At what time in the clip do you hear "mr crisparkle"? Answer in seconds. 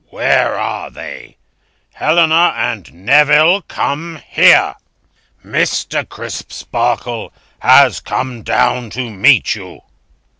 5.45-7.31